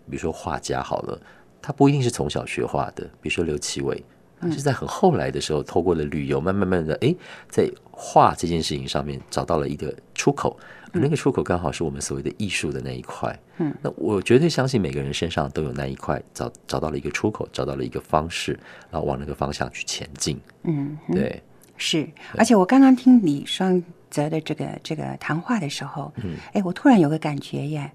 [0.09, 1.21] 比如说画家好了，
[1.61, 4.03] 他不一定是从小学画的，比如说刘奇伟。
[4.51, 7.15] 是在很后来的时候，透过了旅游，慢慢慢的，哎，
[7.49, 10.59] 在画这件事情上面找到了一个出口，
[10.93, 13.39] 那个出口刚好是我们所谓的艺术的那一块。
[13.59, 18.59] 嗯，那我绝对相信每个人身上都有那一块，找找到了一个出口，找到了一个方式，
[18.91, 20.41] 然后往那个方向去前进。
[20.63, 21.43] 嗯，对，
[21.77, 22.09] 是。
[22.37, 27.91] 而且我刚刚听李双泽的这个这个谈话的时候，嗯，哎，我突然有个感觉耶，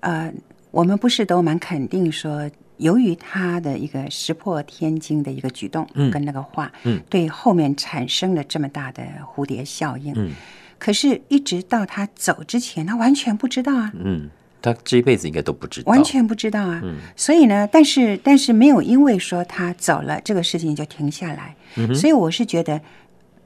[0.00, 0.30] 呃，
[0.70, 2.50] 我们不是都蛮肯定说。
[2.78, 6.72] 由于他的一个石破天惊的一个举动，跟那个话，
[7.08, 9.02] 对后面产生了这么大的
[9.34, 10.12] 蝴蝶效应。
[10.16, 10.30] 嗯，
[10.78, 13.92] 可是，一直到他走之前，他完全不知道啊。
[13.94, 14.30] 嗯，
[14.62, 16.80] 他这一辈子应该都不知道，完全不知道啊。
[16.84, 21.54] 嗯，所以呢，但是，但是没有因为说他走了，这个事情就停下来。
[21.76, 22.80] 嗯，所以我是觉得，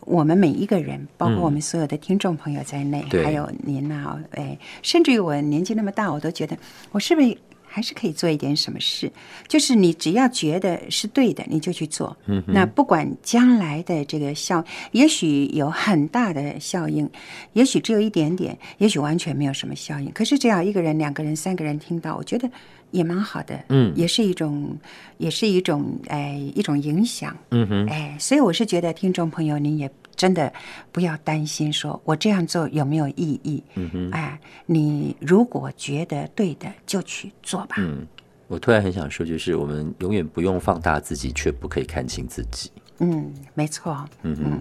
[0.00, 6.54] 我们每一个人，包括我们所有的听众朋友在内，还有您呐，哎，甚至于我年纪那么大，我都觉得，
[6.90, 7.34] 我是不是？
[7.74, 9.10] 还是可以做一点什么事，
[9.48, 12.14] 就是你只要觉得是对的，你就去做。
[12.26, 17.08] 嗯，那不管将来的这个效，也许有很大的效应，
[17.54, 20.12] 也许只有一点点，也许完全没有什么效应。
[20.12, 22.50] 可是只要一个人、两个人、三个人听到，我觉得
[22.93, 24.78] 也蛮好的，嗯，也是一种，
[25.18, 30.53] 也是一种，哎，一种影响，嗯哼，哎，所以我是觉得听众朋友，您也真的
[30.93, 37.76] 不要担心，说我这样做有没有意义，嗯哼，哎，你如果觉得对的，就去做吧。
[37.78, 38.07] 嗯，
[38.47, 42.70] 我突然很想说，就是我们永远不用放大自己，却不可以看清自己。
[42.99, 44.07] 嗯，没错。
[44.22, 44.61] 嗯嗯，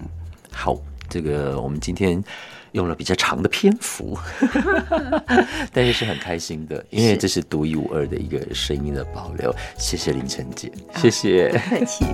[0.50, 0.76] 好，
[1.12, 2.24] 这个我们今天。
[2.72, 4.16] 用了比较长的篇幅，
[5.74, 9.54] 但是是很开心的，因为这是独一无二的一个声音的保留。
[9.76, 12.06] 谢谢林晨姐，谢谢，客气。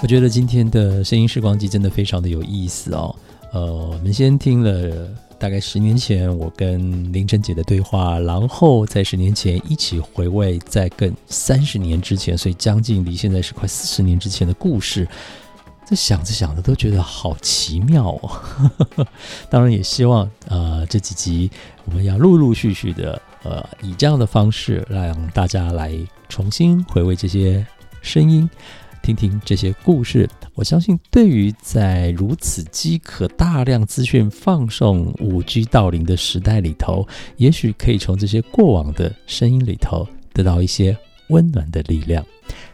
[0.00, 3.14] 我觉得今天的声音时光机真的非常的有意思哦。
[3.52, 5.06] 呃，我们先听了。
[5.42, 15.04] 大概十年前，我跟林晨姐的对话，然后在十年前一起回味，在更三十年之前，所以将近离现在是快四十年之前的故事。
[15.84, 19.06] 这想着想着都觉得好奇妙哦。
[19.50, 21.50] 当然也希望，呃，这几集
[21.86, 25.92] 我们要陆陆续续的，呃，以这样的方式让大家来
[26.28, 27.66] 重新回味这些
[28.00, 28.48] 声音。
[29.02, 40.96] 听听这些故事，我相信对于在如此饥渴大量资讯放送、五 G 到临的时代里头，也许可以从这些过往的声音里头得到一些
[41.28, 42.24] 温暖的力量。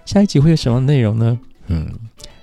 [0.05, 1.39] 下一集会有什么内容呢？
[1.69, 1.91] 嗯，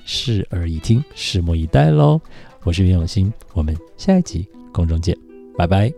[0.03, 2.19] 视而以听，拭目以待喽。
[2.63, 5.15] 我是袁永新，我们下一集空中见，
[5.57, 5.91] 拜拜。